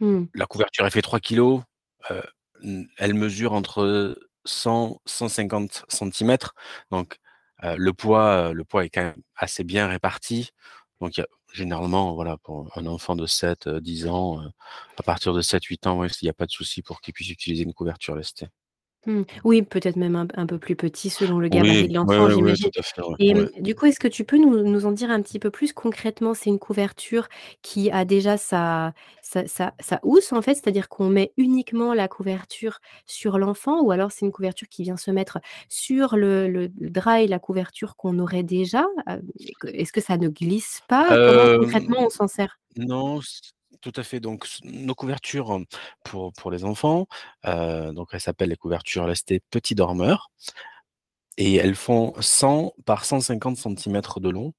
Mmh. 0.00 0.26
La 0.34 0.46
couverture, 0.46 0.84
elle 0.84 0.90
fait 0.92 1.02
3 1.02 1.20
kilogrammes, 1.20 1.64
heu, 2.10 2.22
mmh, 2.62 2.82
elle 2.98 3.14
mesure 3.14 3.52
entre 3.52 4.18
100-150 4.44 5.84
centimètres, 5.88 6.54
donc 6.90 7.16
heu, 7.64 7.74
le 7.76 7.92
poids, 7.92 8.52
le 8.52 8.64
poids 8.64 8.84
est 8.84 8.90
quand 8.90 9.02
même 9.02 9.22
assez 9.36 9.64
bien 9.64 9.88
réparti. 9.88 10.50
Donc 11.00 11.16
il 11.16 11.20
y 11.20 11.22
a 11.24 11.26
généralement, 11.56 12.14
voilà, 12.14 12.36
pour 12.38 12.70
un 12.78 12.86
enfant 12.86 13.16
de 13.16 13.26
7, 13.26 13.66
heu, 13.66 13.80
10 13.80 14.06
ans, 14.08 14.42
heu, 14.42 14.50
à 14.98 15.02
partir 15.02 15.34
de 15.34 15.40
7-8 15.42 15.86
ans, 15.86 15.98
ouais, 15.98 16.08
il 16.22 16.26
y 16.26 16.28
a 16.28 16.34
pas 16.34 16.46
de 16.46 16.50
souci 16.52 16.82
pour 16.82 17.00
qu'il 17.00 17.14
puisse 17.14 17.30
utiliser 17.30 17.64
une 17.64 17.74
couverture 17.74 18.16
lestée. 18.16 18.48
Mmh. 19.06 19.22
Oui, 19.44 19.62
peut-être 19.62 19.96
même 19.96 20.16
un 20.16 20.26
un 20.34 20.46
peu 20.46 20.58
plus 20.58 20.74
petit 20.74 21.10
selon 21.10 21.38
le 21.38 21.48
gabarit 21.48 21.86
Oui, 21.86 21.88
de 21.88 21.94
ouais, 22.02 22.18
l'enfant, 22.18 22.28
ouais, 22.28 22.34
ouais, 22.34 22.54
j'imagine 22.54 22.70
tout 22.70 22.70
à 22.78 22.82
fait, 22.82 23.00
ouais, 23.02 23.16
et 23.18 23.34
ouais. 23.34 23.48
du 23.60 23.74
coup, 23.76 23.86
est-ce 23.86 24.00
que 24.00 24.08
tu 24.08 24.24
peux 24.24 24.36
nous 24.38 24.62
nous 24.64 24.84
en 24.86 24.92
dire 24.92 25.10
un 25.10 25.22
petit 25.22 25.38
peu 25.38 25.50
plus 25.50 25.72
concrètement? 25.72 26.34
C'est 26.34 26.50
une 26.50 26.58
couverture 26.58 27.28
qui 27.62 27.90
a 27.90 28.04
déjà 28.04 28.36
sa 28.36 28.92
sa 29.22 29.46
sa 29.46 29.74
sa 29.80 30.00
housse, 30.02 30.32
en 30.32 30.42
fait, 30.42 30.54
c'est-à-dire 30.54 30.88
qu'on 30.88 31.08
met 31.08 31.32
uniquement 31.36 31.94
la 31.94 32.08
couverture 32.08 32.80
sur 33.06 33.38
l'enfant 33.38 33.80
ou 33.82 33.92
alors 33.92 34.10
c'est 34.12 34.26
une 34.26 34.32
couverture 34.32 34.68
qui 34.68 34.82
vient 34.82 34.96
se 34.96 35.10
mettre 35.12 35.38
sur 35.68 36.16
le 36.16 36.48
le 36.48 36.68
le 36.78 36.90
drap 36.90 37.20
et 37.22 37.28
la 37.28 37.38
couverture 37.38 37.96
qu'on 37.96 38.18
aurait 38.18 38.42
déjà? 38.42 38.84
Que 39.60 39.68
est-ce 39.68 39.92
que 39.92 40.00
ça 40.00 40.16
ne 40.18 40.28
glisse 40.28 40.82
pas? 40.88 41.18
Comment 41.18 41.48
concrètement 41.50 42.04
on 42.06 42.10
s'en 42.10 42.28
sert? 42.28 42.58
non, 42.76 43.20
tout 43.92 44.00
à 44.00 44.02
fait, 44.02 44.18
donc 44.18 44.48
nos 44.64 44.94
couvertures, 44.96 45.60
pour 46.04 46.32
pour 46.32 46.50
les 46.50 46.64
enfants, 46.64 47.06
donc 47.44 48.08
elles 48.12 48.20
s'appellent 48.20 48.48
les 48.48 48.56
couvertures 48.56 49.06
lestées 49.06 49.40
petits 49.50 49.76
dormeurs 49.76 50.30
et 51.36 51.54
elles 51.56 51.74
font 51.76 52.14
100 52.20 52.72
par 52.84 53.04
150 53.04 53.56
centimètres 53.56 54.20
de 54.20 54.30
long. 54.30 54.52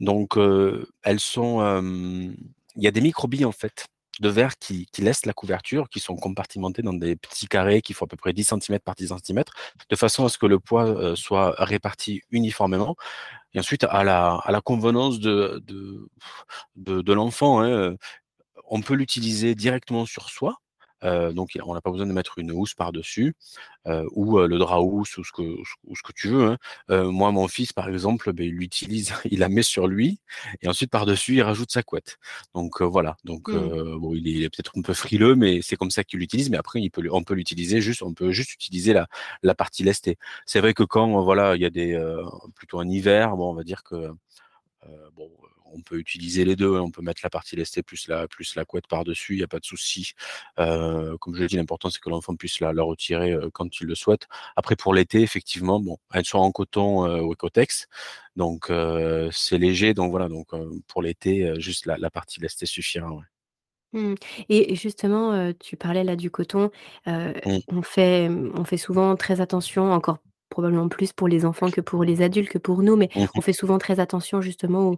Donc 0.00 0.36
elles 1.04 1.20
sont, 1.20 1.60
il 2.76 2.82
y 2.82 2.88
a 2.88 2.90
des 2.90 3.00
micro-billes, 3.00 3.44
en 3.44 3.52
fait, 3.52 3.86
de 4.20 4.28
verre 4.28 4.58
qui 4.58 4.86
qui 4.92 5.02
lestent 5.02 5.26
la 5.26 5.32
couverture, 5.34 5.88
qui 5.88 6.00
sont 6.00 6.16
compartimentés 6.16 6.82
dans 6.82 6.94
des 6.94 7.14
petits 7.16 7.46
carrés 7.46 7.82
qui 7.82 7.92
font 7.94 8.06
à 8.06 8.08
peu 8.08 8.16
près 8.16 8.32
10 8.32 8.44
centimètres 8.44 8.84
par 8.84 8.96
10 8.96 9.08
centimètres, 9.08 9.52
de 9.90 9.96
façon 9.96 10.24
à 10.26 10.28
ce 10.30 10.38
que 10.38 10.46
le 10.46 10.58
poids, 10.60 11.14
soit 11.16 11.54
réparti 11.58 12.22
uniformément 12.32 12.96
et 13.54 13.60
ensuite 13.60 13.84
à 13.84 14.04
la 14.04 14.36
à 14.36 14.52
la 14.52 14.60
convenance 14.60 15.20
de 15.20 15.62
de 15.66 17.02
de 17.02 17.12
l'enfant, 17.12 17.62
hein, 17.62 17.96
on 18.70 18.80
peut 18.82 18.94
l'utiliser 18.94 19.54
directement 19.54 20.06
sur 20.06 20.28
soi, 20.30 20.56
donc 21.02 21.56
on 21.64 21.74
n'a 21.74 21.80
pas 21.80 21.92
besoin 21.92 22.06
de 22.08 22.12
mettre 22.12 22.38
une 22.38 22.50
housse 22.50 22.74
par-dessus, 22.74 23.34
ou 24.12 24.38
le 24.40 24.58
drap 24.58 24.80
housse 24.80 25.16
ou 25.16 25.22
ce 25.24 25.30
que 25.30 25.42
ou 25.42 25.96
ce 25.96 26.02
que 26.02 26.12
tu 26.12 26.28
veux, 26.28 26.56
hein. 26.88 27.04
Moi, 27.10 27.30
mon 27.30 27.46
fils, 27.46 27.72
par 27.72 27.88
exemple, 27.88 28.32
beh, 28.32 28.46
il 28.46 28.54
l'utilise, 28.54 29.12
il 29.30 29.38
la 29.38 29.48
met 29.48 29.62
sur 29.62 29.86
lui 29.86 30.18
et 30.60 30.66
ensuite 30.68 30.90
par-dessus, 30.90 31.36
il 31.36 31.42
rajoute 31.42 31.70
sa 31.70 31.84
couette. 31.84 32.18
Donc 32.54 32.82
voilà, 32.82 33.16
donc 33.24 33.48
Mmh. 33.48 33.98
bon, 34.00 34.12
il 34.14 34.42
est 34.42 34.50
peut-être 34.50 34.72
un 34.76 34.82
peu 34.82 34.92
frileux, 34.92 35.36
mais 35.36 35.60
c'est 35.62 35.76
comme 35.76 35.90
ça 35.92 36.02
qu'il 36.02 36.18
l'utilise, 36.18 36.50
mais 36.50 36.58
après 36.58 36.80
il 36.80 36.90
peut 36.90 37.02
on 37.12 37.22
peut 37.22 37.34
l'utiliser 37.34 37.80
juste 37.80 38.02
on 38.02 38.12
peut 38.12 38.32
juste 38.32 38.52
utiliser 38.54 38.92
la 38.92 39.06
la 39.44 39.54
partie 39.54 39.84
lestée. 39.84 40.16
C'est 40.46 40.60
vrai 40.60 40.74
que 40.74 40.82
quand, 40.82 41.22
voilà, 41.22 41.54
il 41.54 41.62
y 41.62 41.64
a 41.64 41.70
des, 41.70 41.96
plutôt 42.56 42.78
en 42.80 42.88
hiver, 42.88 43.36
bon, 43.36 43.50
on 43.50 43.54
va 43.54 43.62
dire 43.62 43.84
que, 43.84 44.10
bon, 45.14 45.30
on 45.72 45.80
peut 45.82 45.98
utiliser 45.98 46.44
les 46.44 46.56
2, 46.56 46.76
hein, 46.76 46.80
on 46.82 46.90
peut 46.90 47.02
mettre 47.02 47.20
la 47.24 47.30
partie 47.30 47.56
lestée 47.56 47.82
plus 47.82 48.08
la 48.08 48.28
plus 48.28 48.54
la 48.56 48.64
couette 48.64 48.86
par-dessus, 48.88 49.34
il 49.34 49.40
y 49.40 49.42
a 49.44 49.48
pas 49.48 49.60
de 49.60 49.64
souci. 49.66 50.12
Heu, 50.58 51.16
comme 51.20 51.34
je 51.34 51.42
l'ai 51.42 51.46
dit, 51.48 51.56
l'important, 51.56 51.90
c'est 51.90 52.00
que 52.00 52.10
l'enfant 52.10 52.36
puisse 52.36 52.60
la 52.60 52.72
la 52.72 52.82
retirer, 52.82 53.32
heu, 53.32 53.50
quand 53.52 53.80
il 53.80 53.86
le 53.86 53.94
souhaite. 53.94 54.26
Après 54.56 54.76
pour 54.76 54.94
l'été, 54.94 55.22
effectivement, 55.22 55.80
bon, 55.80 55.98
elles 56.14 56.24
sont 56.26 56.38
en 56.38 56.52
coton, 56.52 57.06
heu, 57.06 57.22
ou 57.22 57.32
Ecotex, 57.32 57.86
donc 58.36 58.70
heu, 58.70 59.28
c'est 59.32 59.58
léger, 59.58 59.94
donc 59.94 60.10
voilà, 60.10 60.28
donc 60.28 60.48
pour 60.88 61.02
l'été, 61.02 61.54
juste 61.60 61.86
la 61.86 61.96
la 61.98 62.10
partie 62.10 62.40
lestée 62.40 62.66
suffira, 62.66 63.10
ouais. 63.12 63.24
Mmh 63.94 64.14
et 64.50 64.74
justement, 64.76 65.52
tu 65.54 65.76
parlais 65.78 66.04
là 66.04 66.14
du 66.16 66.30
coton, 66.30 66.70
Mmh. 67.44 67.62
on 67.68 67.82
fait, 67.82 68.28
on 68.30 68.64
fait 68.64 68.76
souvent 68.76 69.16
très 69.16 69.40
attention, 69.40 69.92
encore 69.92 70.18
probablement 70.58 70.88
plus 70.88 71.12
pour 71.12 71.28
les 71.28 71.44
enfants 71.44 71.70
que 71.70 71.80
pour 71.80 72.04
les 72.04 72.22
adultes, 72.22 72.48
que 72.50 72.58
pour 72.58 72.82
nous, 72.82 72.96
mais 72.96 73.08
Mmh 73.14 73.28
on 73.36 73.40
fait 73.40 73.52
souvent 73.52 73.78
très 73.78 74.00
attention 74.00 74.40
justement 74.40 74.96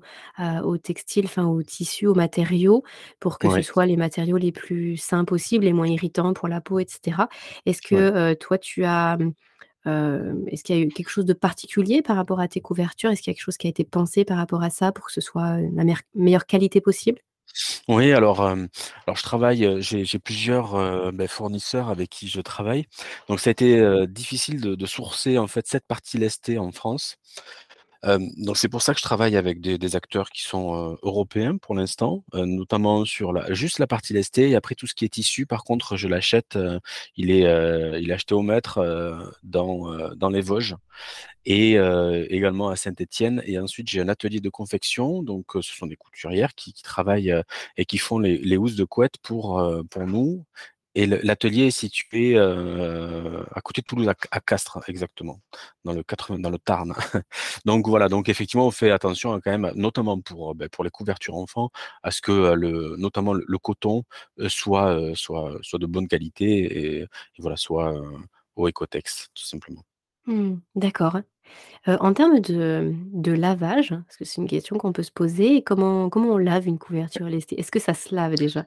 au 0.64 0.78
textile, 0.78 1.26
enfin 1.26 1.46
aux 1.46 1.62
tissus, 1.62 2.06
aux 2.06 2.14
matériaux, 2.14 2.82
pour 3.20 3.38
que 3.38 3.48
ce 3.50 3.62
soit 3.62 3.86
les 3.86 3.96
matériaux 3.96 4.36
les 4.38 4.52
plus 4.52 4.96
sains 4.96 5.24
possibles, 5.24 5.64
les 5.66 5.72
moins 5.72 5.86
irritants 5.88 6.32
pour 6.32 6.48
la 6.48 6.60
peau 6.60 6.78
et 6.80 6.86
cetera. 6.88 7.28
Est-ce 7.66 7.82
que, 7.82 7.94
Ouais. 7.94 8.10
heu, 8.32 8.36
toi 8.36 8.58
tu 8.58 8.84
as, 8.84 9.18
hem, 9.86 10.44
est-ce 10.48 10.64
qu'il 10.64 10.76
y 10.76 10.80
a 10.80 10.82
eu 10.84 10.92
quelque 10.92 11.10
chose 11.10 11.26
de 11.26 11.34
particulier 11.34 12.02
par 12.02 12.16
rapport 12.16 12.40
à 12.40 12.48
tes 12.48 12.60
couvertures? 12.60 13.10
Est-ce 13.10 13.22
qu'il 13.22 13.32
y 13.32 13.34
a 13.34 13.36
quelque 13.36 13.44
chose 13.44 13.58
qui 13.58 13.66
a 13.68 13.70
été 13.70 13.84
pensé 13.84 14.24
par 14.24 14.38
rapport 14.38 14.62
à 14.62 14.70
ça 14.70 14.92
pour 14.92 15.06
que 15.06 15.12
ce 15.12 15.20
soit, 15.22 15.58
la 15.74 15.84
meilleure 16.14 16.46
qualité 16.46 16.80
possible? 16.80 17.20
Oui, 17.88 18.12
alors, 18.12 18.42
alors 18.42 19.16
je 19.16 19.22
travaille, 19.22 19.82
j'ai 19.82 20.18
plusieurs, 20.18 21.12
beh, 21.12 21.26
fournisseurs 21.28 21.88
avec 21.88 22.10
qui 22.10 22.28
je 22.28 22.40
travaille. 22.40 22.86
Donc 23.28 23.40
ça 23.40 23.50
a 23.50 23.52
été, 23.52 24.06
difficile 24.06 24.60
de 24.60 24.86
sourcer 24.86 25.38
en 25.38 25.46
fait 25.46 25.66
cette 25.66 25.86
partie 25.86 26.18
lesté 26.18 26.58
en 26.58 26.72
France. 26.72 27.16
Donc 28.02 28.56
c'est 28.56 28.68
pour 28.68 28.80
ça 28.80 28.94
que 28.94 28.98
je 28.98 29.04
travaille 29.04 29.36
avec 29.36 29.60
des 29.60 29.96
acteurs 29.96 30.30
qui 30.30 30.42
sont, 30.42 30.96
européens 31.02 31.58
pour 31.58 31.74
l'instant, 31.74 32.24
notamment 32.32 33.04
sur 33.04 33.32
la 33.32 33.52
juste 33.52 33.78
la 33.78 33.86
partie 33.86 34.14
lesté 34.14 34.50
et 34.50 34.56
après 34.56 34.74
tout 34.74 34.86
ce 34.86 34.94
qui 34.94 35.04
est 35.04 35.10
tissu. 35.10 35.44
Par 35.46 35.64
contre 35.64 35.96
je 35.96 36.08
l'achète, 36.08 36.58
il 37.16 37.30
est, 37.30 37.42
il 38.00 38.10
acheté 38.12 38.34
au 38.34 38.42
heu, 38.42 39.32
dans, 39.42 40.14
dans 40.16 40.30
les 40.30 40.40
Vosges 40.40 40.76
et 41.44 41.74
également 42.30 42.70
à 42.70 42.76
Saint-Étienne. 42.76 43.42
Et 43.44 43.58
ensuite 43.58 43.88
j'ai 43.88 44.00
un 44.00 44.08
atelier 44.08 44.40
de 44.40 44.48
confection. 44.48 45.22
Donc 45.22 45.46
ce 45.54 45.60
sont 45.60 45.86
des 45.86 45.96
couturières 45.96 46.54
qui 46.54 46.72
travaillent, 46.72 47.34
et 47.76 47.84
qui 47.84 47.98
font 47.98 48.18
les 48.18 48.38
les 48.38 48.56
housses 48.56 48.76
de 48.76 48.84
couette 48.84 49.18
pour, 49.22 49.62
pour 49.90 50.06
nous 50.06 50.44
et 50.94 51.06
l'atelier 51.06 51.66
est 51.68 51.70
situé, 51.70 52.36
heu, 52.36 53.44
à 53.54 53.60
côté 53.62 53.80
de 53.82 53.86
Toulouse, 53.86 54.08
à 54.30 54.40
Castres 54.40 54.80
exactement, 54.88 55.40
dans 55.84 55.92
le 55.92 56.02
80 56.02 56.38
dans 56.40 56.50
le 56.50 56.58
Tarn. 56.58 56.92
Donc 57.64 57.86
voilà, 57.88 58.08
donc 58.08 58.28
effectivement 58.28 58.66
on 58.66 58.70
fait 58.72 58.90
attention 58.90 59.32
hein, 59.34 59.40
quand 59.44 59.50
même, 59.56 59.72
notamment 59.76 60.20
pour, 60.20 60.54
beh, 60.54 60.68
pour 60.68 60.84
les 60.84 60.90
couvertures 60.90 61.36
enfants, 61.36 61.70
à 62.02 62.10
ce 62.10 62.20
que, 62.22 62.32
heu, 62.32 62.54
le 62.56 62.96
notamment 62.98 63.32
le 63.34 63.58
coton, 63.58 64.04
soit, 64.48 64.98
soit 65.14 65.58
soit 65.62 65.78
de 65.78 65.86
bonne 65.86 66.08
qualité 66.08 67.00
et 67.02 67.06
voilà, 67.38 67.56
soit, 67.56 67.94
au 68.56 68.66
Oecotex, 68.68 69.28
tout 69.34 69.44
simplement. 69.44 69.84
Mmh, 70.26 70.56
d'accord. 70.76 71.18
En 71.86 72.14
termes 72.14 72.40
de 72.40 72.92
de 73.12 73.32
lavage, 73.32 73.90
parce 73.90 74.16
que 74.18 74.24
c'est 74.24 74.40
une 74.42 74.48
question 74.48 74.78
qu'on 74.78 74.92
peut 74.92 75.02
se 75.04 75.12
poser, 75.12 75.62
comment 75.62 76.10
comment 76.10 76.30
on 76.30 76.38
lave 76.38 76.66
une 76.68 76.78
couverture 76.78 77.26
lestée? 77.28 77.58
Est-ce 77.60 77.72
que 77.72 77.80
ça 77.80 77.94
se 77.94 78.14
lave 78.14 78.36
déjà? 78.36 78.66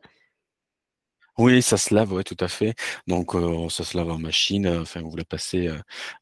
Oui, 1.40 1.63
ça 1.63 1.78
se 1.78 1.96
lave, 1.96 2.13
ouais, 2.13 2.24
tout 2.24 2.38
à 2.40 2.48
fait. 2.48 2.75
Donc, 3.08 3.34
heu, 3.34 3.68
ça 3.70 3.84
se 3.84 3.98
lave 3.98 4.10
en 4.12 4.20
machine, 4.20 4.68
enfin, 4.68 5.02
vous 5.02 5.16
la 5.18 5.25
passez, 5.25 5.68
heu, 5.68 5.82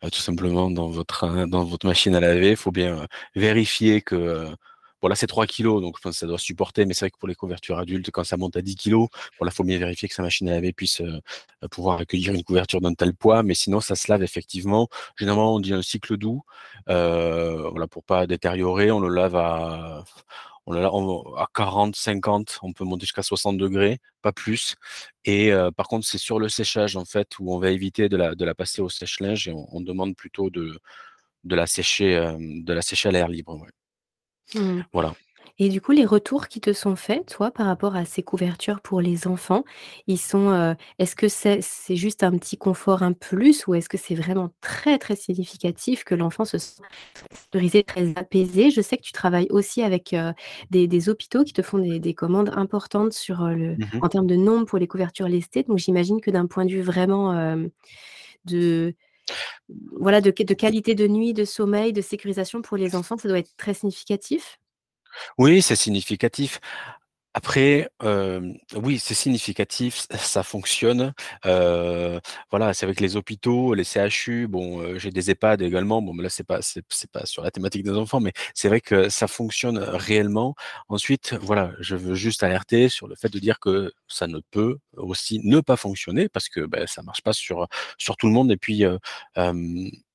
tout 0.10 0.20
simplement 0.22 0.72
dans 0.72 0.88
votre, 0.88 1.25
heu, 1.25 1.46
dans 1.48 1.65
votre 1.65 1.86
machine 1.86 2.15
à 2.15 2.22
laver. 2.22 2.51
Il 2.51 2.56
faut 2.56 2.72
bien, 2.72 3.06
vérifier 3.36 4.01
que, 4.01 4.48
bon 5.01 5.10
là, 5.10 5.15
c'est 5.15 5.27
3 5.27 5.48
kilogrammes, 5.48 5.82
donc 5.84 5.98
je 5.98 6.01
pense 6.01 6.13
que 6.13 6.20
ça 6.20 6.27
doit 6.27 6.38
supporter, 6.39 6.86
mais 6.86 6.94
c'est 6.94 7.01
vrai 7.06 7.12
que 7.12 7.18
pour 7.18 7.27
les 7.27 7.36
couvertures 7.36 7.77
adultes, 7.77 8.10
quand 8.12 8.24
ça 8.24 8.38
monte 8.38 8.56
à 8.56 8.62
10 8.62 8.75
kilogrammes, 8.77 9.10
bon 9.38 9.44
là, 9.46 9.51
il 9.51 9.56
faut 9.56 9.65
bien 9.65 9.77
vérifier 9.80 10.08
que 10.08 10.15
sa 10.15 10.24
machine 10.24 10.48
à 10.48 10.53
laver 10.53 10.72
puisse, 10.72 11.01
heu, 11.01 11.20
pouvoir 11.72 12.00
accueillir 12.00 12.34
une 12.34 12.44
couverture 12.44 12.80
d'un 12.80 12.94
tel 12.94 13.13
poids, 13.13 13.44
mais 13.44 13.53
sinon 13.53 13.82
ça 13.82 13.96
se 13.96 14.10
lave 14.10 14.24
effectivement. 14.24 14.88
Généralement, 15.18 15.56
on 15.56 15.60
dit 15.60 15.74
un 15.74 15.82
cycle 15.82 16.15
doux, 16.15 16.41
heu, 16.89 17.68
voilà, 17.70 17.88
pour 17.88 18.03
pas 18.06 18.27
détériorer. 18.27 18.91
On 18.91 19.01
le 19.01 19.10
lave 19.13 19.36
à 19.36 20.06
on 20.72 20.82
lave 20.82 20.94
on 20.94 21.36
à 21.36 21.48
40-50, 21.54 22.60
on 22.63 22.74
peut 22.74 22.84
monter 22.86 23.06
jusqu'à 23.06 23.24
60°, 23.24 24.00
pas 24.22 24.32
plus 24.34 24.75
et 25.25 25.51
heu, 25.51 25.72
par 25.72 25.88
contre, 25.88 26.06
c'est 26.08 26.18
sur 26.18 26.40
le 26.40 26.50
séchage, 26.50 26.96
en 26.98 27.06
fait, 27.06 27.40
où 27.40 27.54
on 27.54 27.60
va 27.60 27.72
éviter 27.72 28.10
de 28.10 28.18
la 28.18 28.36
de 28.36 28.46
la 28.46 28.56
passer 28.56 28.82
au 28.82 28.90
sèche-linge 28.90 29.48
et 29.48 29.54
on 29.54 29.68
on 29.75 29.82
demande 29.82 30.16
plutôt 30.16 30.50
de 30.50 30.80
de 31.46 31.56
la 31.56 31.68
sécher, 31.68 32.12
hem, 32.13 32.63
de 32.63 32.74
la 32.74 32.82
sécher 32.84 33.10
à 33.10 33.12
l'air 33.13 33.28
libre, 33.30 33.56
ouais. 33.62 33.70
Mmh 34.56 34.84
Voilà. 34.94 35.13
Et 35.65 35.70
du 35.70 35.82
coup, 35.82 35.91
les 35.94 36.06
retours 36.06 36.48
qui 36.48 36.62
te 36.62 36.74
sont 36.74 36.96
faits, 36.96 37.27
toi, 37.27 37.51
par 37.51 37.68
rapport 37.68 37.96
à 37.96 38.06
ces 38.06 38.24
couvertures 38.24 38.82
pour 38.82 39.01
les 39.01 39.27
enfants, 39.27 39.63
ils 40.08 40.18
sont, 40.20 40.50
heu 40.51 40.75
est-ce 41.00 41.15
que 41.15 41.27
c'est 41.30 41.60
c'est 41.62 41.96
juste 41.96 42.24
un 42.24 42.32
petit 42.38 42.58
confort, 42.58 43.03
un 43.03 43.13
plus 43.13 43.68
ou 43.68 43.75
est-ce 43.75 43.89
que 43.89 43.98
c'est 43.98 44.15
vraiment 44.15 44.50
très, 44.62 44.98
très 45.00 45.15
significatif 45.15 46.03
que 46.03 46.15
l'enfant 46.15 46.46
se 46.46 46.58
sent 46.58 46.82
sécurisé, 47.34 47.84
très 47.84 48.13
apaisé? 48.18 48.72
Je 48.72 48.82
sais 48.82 48.98
que 48.98 49.03
tu 49.03 49.13
travailles 49.13 49.48
aussi 49.51 49.84
avec, 49.84 50.13
heu, 50.13 50.34
des 50.72 50.88
des 50.88 51.10
hôpitaux 51.10 51.44
qui 51.44 51.53
te 51.53 51.62
font 51.63 51.80
des 51.80 52.00
des 52.00 52.13
commandes 52.15 52.51
importantes 52.56 53.13
sur, 53.13 53.44
le 53.50 53.77
Mmh 53.77 53.86
mh. 53.94 54.01
en 54.01 54.10
termes 54.10 54.27
de 54.27 54.36
nombre 54.38 54.65
pour 54.68 54.80
les 54.80 54.88
couvertures 54.88 55.27
lestées, 55.30 55.63
donc 55.63 55.77
j'imagine 55.80 56.22
que 56.22 56.32
d'un 56.32 56.48
point 56.48 56.65
de 56.65 56.72
vue 56.72 56.82
vraiment, 56.82 57.34
de 58.46 58.96
voilà, 60.00 60.22
de 60.22 60.32
qualité 60.32 60.96
de 60.96 61.08
nuit, 61.08 61.34
de 61.34 61.46
sommeil, 61.46 61.94
de 61.94 62.01
sécurisation 62.01 62.62
pour 62.62 62.77
les 62.77 62.96
enfants, 62.96 63.18
ça 63.18 63.27
doit 63.30 63.39
être 63.39 63.56
très 63.58 63.74
significatif? 63.74 64.58
Oui, 65.38 65.62
c'est 65.62 65.75
significatif. 65.75 66.60
Après, 67.34 67.89
oui, 68.75 69.00
c'est 69.00 69.13
significatif, 69.13 70.06
ça 70.18 70.44
fonctionne, 70.44 71.13
voilà, 71.46 72.74
c'est 72.74 72.86
avec 72.86 73.00
les 73.00 73.15
hôpitaux, 73.18 73.74
les 73.74 73.84
CHU, 73.86 74.48
bon, 74.48 74.98
j'ai 75.00 75.12
des 75.12 75.32
EHPAD 75.32 75.62
également, 75.62 76.01
bon, 76.01 76.13
mais 76.13 76.24
là, 76.24 76.30
c'est 76.30 76.44
pas 76.46 76.62
c'est 76.62 76.84
pas 77.12 77.25
sur 77.25 77.44
la 77.44 77.51
thématique 77.51 77.84
des 77.84 77.91
enfants, 77.91 78.20
mais 78.20 78.34
c'est 78.53 78.68
vrai 78.70 78.82
que 78.82 79.10
ça 79.10 79.27
fonctionne 79.27 79.77
réellement. 79.80 80.56
Ensuite, 80.89 81.34
voilà, 81.41 81.72
je 81.80 81.96
veux 81.96 82.15
juste 82.15 82.44
alerter 82.44 82.89
sur 82.89 83.08
le 83.08 83.15
fait 83.15 83.30
de 83.30 83.39
dire 83.39 83.60
que 83.60 83.94
ça 84.10 84.27
ne 84.27 84.39
peut 84.51 84.77
aussi 84.98 85.39
ne 85.44 85.62
pas 85.62 85.77
fonctionner 85.77 86.30
parce 86.30 86.50
que, 86.50 86.62
beh, 86.65 86.86
ça 86.88 87.01
marche 87.03 87.22
pas 87.22 87.34
sur, 87.34 87.68
sur 87.98 88.18
tout 88.18 88.27
le 88.27 88.34
monde 88.34 88.51
et 88.51 88.58
puis, 88.58 88.84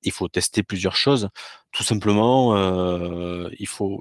il 0.07 0.13
faut 0.13 0.29
tester 0.29 0.63
plusieurs 0.63 0.97
choses. 0.97 1.29
Tout 1.73 1.83
simplement, 1.85 2.57
heu, 2.57 3.51
il 3.59 3.67
faut 3.69 4.01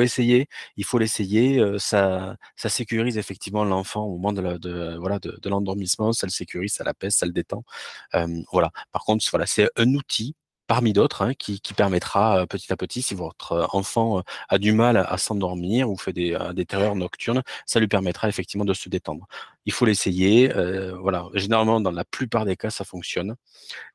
essayer, 0.00 0.48
il 0.76 0.84
faut 0.84 0.98
l'essayer, 0.98 1.58
heu, 1.60 1.78
ça 1.80 2.36
sécurise 2.56 3.18
effectivement 3.18 3.64
l'enfant 3.64 4.04
au 4.04 4.18
moment 4.18 4.32
de 4.32 5.48
l'endormissement, 5.48 6.12
ça 6.12 6.26
le 6.26 6.30
sécurise, 6.32 6.74
ça 6.74 6.84
l'apaise, 6.84 7.14
ça 7.16 7.26
le 7.26 7.32
détend, 7.32 7.64
hem, 8.12 8.44
voilà. 8.52 8.70
Par 8.92 9.04
contre, 9.04 9.24
voilà, 9.30 9.46
c'est 9.46 9.68
un 9.76 9.94
outil 9.94 10.36
parmi 10.68 10.92
d'autres, 10.92 11.22
hein, 11.22 11.32
qui 11.34 11.60
permettra, 11.76 12.46
petit 12.46 12.72
à 12.72 12.76
petit, 12.76 13.00
si 13.02 13.14
votre 13.14 13.68
enfant, 13.72 14.22
a 14.50 14.58
du 14.58 14.72
mal 14.72 14.98
à 14.98 15.16
s'endormir 15.18 15.90
ou 15.90 15.96
fait 15.96 16.12
des 16.12 16.66
terreurs 16.66 16.94
nocturnes, 16.96 17.42
ça 17.66 17.80
lui 17.80 17.88
permettra 17.88 18.28
effectivement 18.28 18.66
de 18.66 18.74
se 18.74 18.88
détendre. 18.90 19.26
Il 19.66 19.72
faut 19.72 19.84
l'essayer, 19.86 20.50
heu, 20.56 20.92
voilà. 21.00 21.26
Généralement, 21.34 21.80
dans 21.80 21.90
la 21.90 22.04
plupart 22.04 22.44
des 22.46 22.56
cas, 22.56 22.70
ça 22.70 22.84
fonctionne 22.84 23.36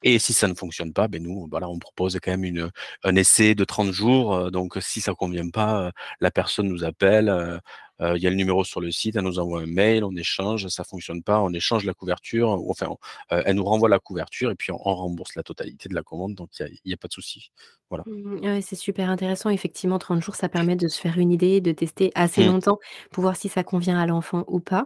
et 0.03 0.19
si 0.19 0.33
ça 0.33 0.47
ne 0.47 0.53
fonctionne 0.55 0.93
pas, 0.93 1.07
beh, 1.07 1.19
nous, 1.19 1.47
voilà, 1.49 1.69
on 1.69 1.79
propose 1.79 2.17
quand 2.23 2.31
même 2.31 2.43
une, 2.45 2.71
un 3.03 3.15
essai 3.15 3.55
de 3.55 3.63
30 3.65 3.91
jours, 3.91 4.35
heu, 4.35 4.51
donc 4.51 4.77
si 4.81 5.01
ça 5.01 5.13
convient 5.15 5.49
pas, 5.49 5.87
heu, 5.89 5.91
la 6.21 6.31
personne 6.31 6.67
nous 6.67 6.83
appelle, 6.83 7.61
il 8.01 8.17
y 8.21 8.27
a 8.27 8.29
le 8.29 8.35
numéro 8.35 8.63
sur 8.65 8.81
le 8.81 8.91
site, 8.91 9.15
elle 9.15 9.23
nous 9.23 9.39
envoie 9.39 9.61
un 9.61 9.65
mail, 9.65 10.03
on 10.03 10.15
échange, 10.15 10.67
ça 10.67 10.83
fonctionne 10.83 11.23
pas, 11.23 11.41
on 11.41 11.53
échange 11.53 11.85
la 11.85 11.93
couverture 11.93 12.49
ou 12.61 12.69
enfin, 12.71 12.87
elle 13.29 13.55
nous 13.55 13.63
renvoie 13.63 13.87
la 13.89 13.99
couverture 13.99 14.51
et 14.51 14.55
puis 14.55 14.71
on 14.71 14.79
on 14.85 14.95
rembourse 14.95 15.35
la 15.35 15.43
totalité 15.43 15.87
de 15.89 15.95
la 15.95 16.03
commande, 16.03 16.35
donc 16.35 16.49
il 16.59 16.79
y 16.85 16.93
a 16.93 16.97
pas 16.97 17.07
de 17.07 17.13
souci. 17.13 17.51
Voilà. 17.89 18.05
Mmh, 18.05 18.39
ouais, 18.43 18.61
c'est 18.61 18.75
super 18.75 19.09
intéressant. 19.09 19.49
Effectivement, 19.49 19.97
30 19.97 20.21
jours, 20.21 20.35
ça 20.35 20.49
permet 20.49 20.75
de 20.75 20.89
se 20.89 20.99
faire 20.99 21.17
une 21.17 21.31
idée, 21.31 21.61
de 21.61 21.71
tester 21.71 22.11
assez 22.15 22.43
Mmh. 22.43 22.43
longtemps 22.43 22.77
pour 23.11 23.21
voir 23.21 23.37
si 23.37 23.47
ça 23.47 23.63
convient 23.63 23.97
à 23.97 24.05
l'enfant 24.05 24.43
ou 24.47 24.59
pas, 24.59 24.85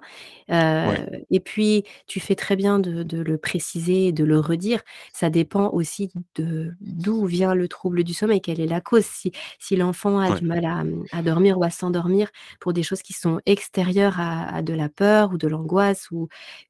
Ouais. 0.82 1.00
heu 1.00 1.08
et 1.30 1.40
puis, 1.40 1.84
tu 2.08 2.20
fais 2.20 2.36
très 2.36 2.56
bien 2.56 2.80
de 2.80 3.04
de 3.04 3.20
le 3.22 3.38
préciser 3.38 4.08
et 4.08 4.12
de 4.14 4.24
le 4.24 4.40
redire. 4.40 4.82
Ça 5.14 5.30
dépend 5.30 5.70
aussi 5.72 6.12
de 6.36 6.74
d'où 6.82 7.26
vient 7.26 7.54
le 7.56 7.68
trouble 7.68 8.04
du 8.04 8.14
sommeil, 8.14 8.42
quelle 8.42 8.60
est 8.62 8.68
la 8.68 8.82
cause. 8.82 9.06
Si 9.06 9.32
si 9.60 9.76
l'enfant 9.76 10.20
a 10.20 10.32
Ouais. 10.32 10.40
du 10.40 10.46
mal 10.46 10.66
à, 10.66 10.84
mmh, 10.84 11.06
à 11.12 11.22
dormir 11.24 11.58
ou 11.60 11.64
à 11.64 11.70
s'endormir 11.70 12.30
pour 12.60 12.74
des 12.74 12.84
choses 12.84 13.02
qui 13.02 13.14
sont 13.14 13.40
extérieures 13.46 14.20
à 14.20 14.48
à 14.58 14.62
de 14.62 14.74
la 14.74 14.90
peur 14.90 15.32
ou 15.34 15.38
de 15.38 15.48
l'angoisse 15.48 16.10
ou 16.12 16.28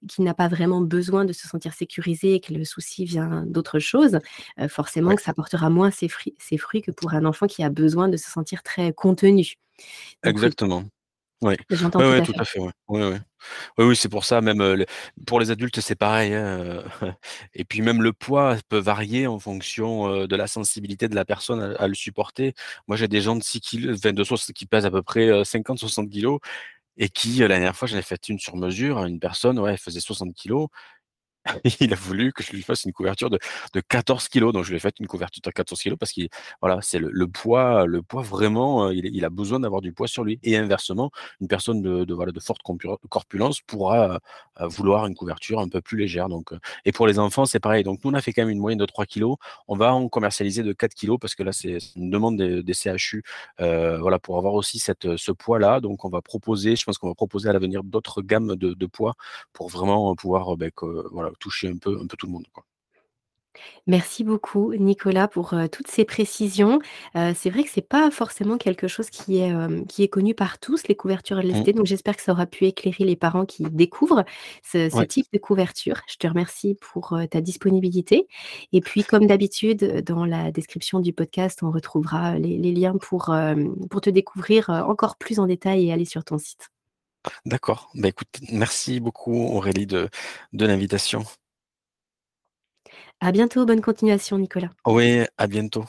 qui 0.10 0.22
n'a 0.24 0.34
pas 0.34 0.48
vraiment 0.48 0.82
besoin 0.82 1.26
de 1.26 1.34
se 1.34 1.48
sentir 1.48 1.74
sécurisé 1.74 2.36
et 2.36 2.40
que 2.40 2.54
le 2.54 2.66
souci 2.66 3.06
vient 3.06 3.44
d'autre 3.48 3.80
chose, 3.80 4.20
heu, 4.62 4.68
forcément 4.68 5.14
Ouais. 5.14 5.18
que 5.18 5.22
ça 5.22 5.34
portera 5.34 5.70
moins 5.70 5.92
ses 5.92 6.08
fruits 6.10 6.82
que 6.82 6.92
pour 6.92 7.14
un 7.14 7.26
enfant 7.26 7.48
qui 7.48 7.64
a 7.64 7.70
besoin 7.70 8.10
de 8.10 8.18
se 8.18 8.30
sentir 8.32 8.64
très 8.64 8.94
contenu. 8.94 9.56
Donc. 10.24 10.34
Exactement. 10.34 10.90
Oui. 11.44 11.56
Tout 11.70 11.76
ouais, 12.00 12.18
à 12.18 12.22
tout 12.22 12.34
fait. 12.34 12.40
à 12.40 12.46
fait, 12.46 12.60
ouais. 12.60 12.72
Oui, 12.88 13.02
oui. 13.04 13.18
Oui, 13.78 13.86
oui, 13.86 13.96
c'est 13.96 14.10
pour 14.10 14.26
ça 14.26 14.42
même, 14.42 14.86
pour 15.28 15.40
les 15.40 15.52
adultes, 15.52 15.80
c'est 15.82 15.96
pareil, 15.96 16.34
hein, 16.34 16.84
et 17.54 17.66
puis 17.66 17.82
même 17.82 18.02
le 18.02 18.14
poids 18.14 18.58
peut 18.70 18.80
varier 18.80 19.28
en 19.28 19.40
fonction, 19.40 20.26
de 20.28 20.36
la 20.36 20.48
sensibilité 20.48 21.08
de 21.10 21.16
la 21.16 21.26
personne 21.26 21.62
à 21.62 21.76
à 21.84 21.88
le 21.88 21.94
supporter. 21.96 22.54
Moi, 22.88 22.98
j'ai 22.98 23.08
des 23.08 23.22
gens 23.22 23.36
de 23.36 23.44
6 23.44 23.62
kil 23.62 23.92
enfin 23.94 24.14
de 24.14 24.24
qui 24.54 24.66
pèsent 24.66 24.86
à 24.88 24.92
peu 24.92 25.04
près, 25.04 25.28
heu, 25.30 25.44
50-60 25.44 26.10
kilogrammes 26.10 26.40
et 26.98 27.10
qui, 27.10 27.38
la 27.40 27.48
dernière 27.50 27.76
fois, 27.76 27.88
j'en 27.88 27.98
ai 27.98 28.02
fait 28.04 28.30
une 28.30 28.40
sur 28.40 28.58
mesure 28.58 29.00
à 29.00 29.08
une 29.10 29.20
personne, 29.20 29.60
ouais, 29.60 29.74
elle 29.74 29.78
faisait 29.80 30.02
60 30.02 30.34
kilogrammes. 30.36 30.70
Il 31.82 31.94
a 31.94 31.96
voulu 31.96 32.32
que 32.34 32.44
je 32.44 32.52
lui 32.52 32.62
fasse 32.62 32.84
une 32.86 32.94
couverture 32.94 33.30
de 33.30 33.40
de 33.74 33.80
14 33.82 34.28
kilogrammes, 34.28 34.54
donc 34.54 34.64
je 34.66 34.70
lui 34.72 34.78
ai 34.78 34.80
fait 34.80 34.96
une 35.00 35.08
couverture 35.08 35.42
de 35.44 35.50
14 35.52 35.82
kilogrammes 35.82 35.98
parce 36.00 36.12
qu'il 36.12 36.30
voilà, 36.62 36.80
c'est 36.82 37.00
le 37.00 37.28
poids 37.28 37.86
le 37.86 38.02
poids 38.02 38.22
vraiment, 38.22 38.88
heu, 38.90 38.94
il 38.96 39.26
a 39.26 39.30
besoin 39.30 39.60
d'avoir 39.60 39.82
du 39.82 39.94
poids 39.94 40.08
sur 40.08 40.24
lui 40.24 40.40
et 40.44 40.58
inversement, 40.58 41.12
une 41.42 41.48
personne 41.48 41.82
de 41.82 42.06
de 42.06 42.40
forte 42.40 42.62
corpulence 43.10 43.62
pourra, 43.62 44.16
heu 44.16 44.20
heu, 44.64 44.68
vouloir 44.68 45.06
une 45.08 45.16
couverture 45.16 45.60
un 45.60 45.70
peu 45.70 45.82
plus 45.82 45.98
légère 45.98 46.28
et 46.86 46.92
pour 46.92 47.08
les 47.08 47.20
enfants, 47.20 47.46
c'est 47.46 47.60
pareil. 47.60 47.84
Donc 47.84 48.00
nous, 48.04 48.12
on 48.12 48.14
a 48.14 48.22
fait 48.22 48.34
quand 48.34 48.42
même 48.42 48.50
une 48.50 48.60
moyenne 48.60 48.80
de 48.80 48.86
3 48.86 49.06
kilogrammes. 49.06 49.38
On 49.68 49.76
va 49.78 49.94
en 49.94 50.10
commercialiser 50.10 50.64
de 50.64 50.74
4 50.74 50.94
kilogrammes 50.94 51.20
parce 51.20 51.36
que 51.36 51.44
là, 51.44 51.52
c'est 51.54 51.78
une 51.96 52.10
demande 52.10 52.38
des 52.38 52.74
CHU, 52.74 53.24
voilà, 53.60 54.20
pour 54.20 54.38
avoir 54.38 54.54
aussi 54.54 54.80
ce 54.80 55.32
poids-là. 55.32 55.80
Donc 55.80 56.06
on 56.06 56.10
va 56.10 56.22
proposer 56.22 56.76
je 56.76 56.84
pense 56.86 56.98
qu'on 56.98 57.08
va 57.10 57.16
proposer 57.16 57.50
à 57.50 57.54
l'avenir 57.54 57.84
d'autres 57.84 58.22
gammes 58.22 58.56
de 58.56 58.86
poids 58.86 59.14
pour 59.54 59.70
vraiment 59.70 60.16
pouvoir, 60.16 60.56
que 60.76 61.08
voilà, 61.12 61.32
toucher 61.40 61.68
un 61.70 61.78
peu 61.78 61.98
un 62.02 62.08
peu 62.08 62.18
tout 62.18 62.28
le 62.28 62.34
monde, 62.34 62.48
quoi. 62.54 62.66
Merci 63.88 64.24
beaucoup 64.24 64.74
Nicolas 64.76 65.28
pour, 65.28 65.54
heu, 65.54 65.70
toutes 65.70 65.88
ces 65.88 66.04
précisions. 66.06 66.80
Heu, 67.16 67.32
c'est 67.36 67.50
vrai 67.50 67.64
que 67.64 67.70
c'est 67.70 67.82
pas 67.88 68.12
forcément 68.12 68.58
quelque 68.58 68.88
chose 68.88 69.10
qui 69.10 69.38
est, 69.38 69.48
hem, 69.50 69.86
qui 69.88 70.04
est 70.04 70.08
connu 70.10 70.34
par 70.36 70.60
tous, 70.60 70.88
les 70.88 70.96
couvertures 70.96 71.38
Mmh. 71.38 71.42
LSD, 71.42 71.74
donc 71.74 71.86
j'espère 71.86 72.16
que 72.18 72.22
ça 72.22 72.32
aura 72.34 72.46
pu 72.46 72.66
éclairer 72.66 73.04
les 73.06 73.16
parents 73.16 73.46
qui 73.46 73.64
découvrent 73.64 74.26
ce 74.64 74.90
ce 74.90 74.98
Ouais. 74.98 75.08
type 75.08 75.28
de 75.34 75.38
couverture. 75.40 76.02
Je 76.08 76.16
te 76.18 76.28
remercie 76.28 76.76
pour, 76.82 77.18
ta 77.32 77.42
disponibilité 77.42 78.28
et 78.74 78.82
puis 78.82 79.04
comme 79.04 79.26
d'habitude, 79.28 80.04
dans 80.04 80.26
la 80.26 80.52
description 80.52 81.00
du 81.00 81.14
podcast, 81.14 81.62
on 81.64 81.72
retrouvera 81.72 82.38
les 82.40 82.58
les 82.58 82.72
liens 82.74 82.98
pour, 83.00 83.26
te 84.02 84.10
découvrir, 84.10 84.70
encore 84.70 85.18
plus 85.18 85.40
en 85.40 85.46
détail 85.48 85.88
et 85.88 85.94
aller 85.94 86.06
sur 86.06 86.24
ton 86.24 86.38
site. 86.38 86.70
D'accord. 87.46 87.90
Bah, 87.96 88.08
écoute, 88.08 88.28
merci 88.52 89.00
beaucoup 89.00 89.48
Aurélie 89.56 89.88
de 89.88 90.10
de 90.54 90.66
l'invitation. 90.66 91.24
À 93.20 93.32
bientôt, 93.32 93.66
bonne 93.66 93.82
continuation 93.82 94.38
Nicolas. 94.38 94.70
Oui, 94.86 95.22
à 95.38 95.48
bientôt. 95.48 95.86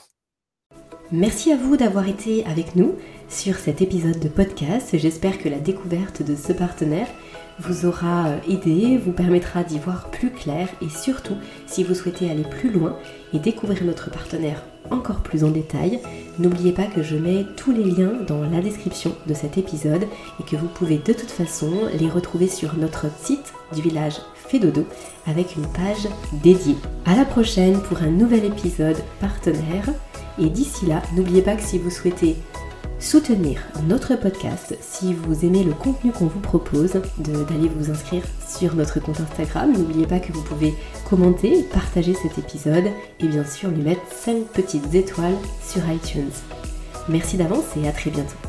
Merci 1.11 1.51
à 1.51 1.57
vous 1.57 1.77
d'avoir 1.77 2.07
été 2.07 2.45
avec 2.45 2.75
nous 2.75 2.95
sur 3.29 3.55
cet 3.55 3.81
épisode 3.81 4.19
de 4.19 4.29
podcast. 4.29 4.97
J'espère 4.97 5.37
que 5.37 5.49
la 5.49 5.59
découverte 5.59 6.23
de 6.23 6.35
ce 6.35 6.53
partenaire 6.53 7.07
vous 7.59 7.85
aura 7.85 8.27
euh, 8.27 8.37
aidé, 8.47 8.97
vous 8.97 9.11
permettra 9.11 9.63
d'y 9.63 9.79
voir 9.79 10.09
plus 10.09 10.31
clair 10.31 10.69
et 10.81 10.89
surtout, 10.89 11.35
si 11.67 11.83
vous 11.83 11.93
souhaitez 11.93 12.29
aller 12.29 12.43
plus 12.43 12.71
loin 12.71 12.95
et 13.33 13.39
découvrir 13.39 13.83
notre 13.83 14.09
partenaire 14.09 14.63
encore 14.91 15.21
plus 15.21 15.43
en 15.43 15.51
détail, 15.51 15.99
n'oubliez 16.39 16.71
pas 16.71 16.85
que 16.85 17.03
je 17.03 17.15
mets 17.15 17.45
tous 17.55 17.71
les 17.71 17.83
liens 17.83 18.13
dans 18.27 18.41
la 18.41 18.61
description 18.61 19.15
de 19.27 19.33
cet 19.33 19.57
épisode 19.57 20.05
et 20.39 20.43
que 20.43 20.55
vous 20.55 20.67
pouvez 20.67 20.97
de 20.97 21.13
toute 21.13 21.29
façon 21.29 21.71
les 21.99 22.09
retrouver 22.09 22.47
sur 22.47 22.75
notre 22.75 23.05
site 23.21 23.53
du 23.75 23.81
village 23.81 24.17
Fédodo 24.33 24.85
avec 25.27 25.55
une 25.55 25.67
page 25.67 26.07
dédiée. 26.41 26.77
À 27.05 27.15
la 27.15 27.25
prochaine 27.25 27.81
pour 27.81 28.01
un 28.01 28.09
nouvel 28.09 28.45
épisode 28.45 28.97
partenaire 29.19 29.89
et 30.39 30.49
d'ici 30.49 30.85
là, 30.85 31.03
n'oubliez 31.15 31.41
pas 31.41 31.55
que 31.55 31.63
si 31.63 31.77
vous 31.77 31.91
souhaitez 31.91 32.35
soutenir 32.99 33.61
notre 33.87 34.15
podcast, 34.15 34.77
si 34.81 35.13
vous 35.13 35.45
aimez 35.45 35.63
le 35.63 35.73
contenu 35.73 36.11
qu'on 36.11 36.27
vous 36.27 36.39
propose, 36.39 36.93
d'aller 37.17 37.69
vous 37.69 37.91
inscrire 37.91 38.23
sur 38.47 38.75
notre 38.75 38.99
compte 38.99 39.21
Instagram. 39.21 39.71
N'oubliez 39.71 40.05
pas 40.05 40.19
que 40.19 40.33
vous 40.33 40.43
pouvez 40.43 40.75
commenter, 41.09 41.63
partager 41.71 42.13
cet 42.13 42.37
épisode 42.37 42.85
et 43.19 43.27
bien 43.27 43.45
sûr 43.45 43.69
lui 43.69 43.81
mettre 43.83 44.01
5 44.11 44.45
petites 44.47 44.93
étoiles 44.93 45.37
sur 45.65 45.81
iTunes. 45.89 46.31
Merci 47.07 47.37
d'avance 47.37 47.65
et 47.81 47.87
à 47.87 47.91
très 47.91 48.11
bientôt. 48.11 48.48